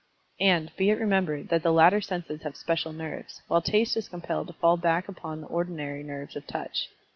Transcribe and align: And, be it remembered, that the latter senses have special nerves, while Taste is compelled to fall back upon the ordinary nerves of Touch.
And, 0.39 0.71
be 0.77 0.89
it 0.89 0.99
remembered, 0.99 1.49
that 1.49 1.61
the 1.61 1.71
latter 1.71 2.01
senses 2.01 2.41
have 2.41 2.55
special 2.55 2.91
nerves, 2.91 3.43
while 3.47 3.61
Taste 3.61 3.95
is 3.95 4.09
compelled 4.09 4.47
to 4.47 4.53
fall 4.53 4.75
back 4.75 5.07
upon 5.07 5.41
the 5.41 5.47
ordinary 5.47 6.01
nerves 6.01 6.35
of 6.35 6.47
Touch. 6.47 6.89